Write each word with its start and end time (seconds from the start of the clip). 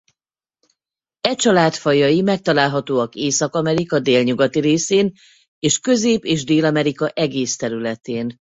E 1.21 1.35
család 1.35 1.73
fajai 1.73 2.21
megtalálhatók 2.21 3.15
Észak-Amerika 3.15 3.99
délnyugati 3.99 4.59
részén 4.59 5.13
és 5.59 5.79
Közép- 5.79 6.23
és 6.25 6.43
Dél-Amerika 6.43 7.09
egész 7.09 7.55
területén. 7.57 8.37